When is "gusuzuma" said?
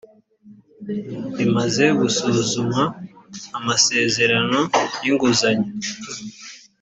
1.99-2.81